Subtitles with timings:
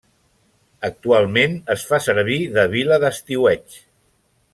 [0.87, 3.77] Actualment es fa servir de vila d'estiueig.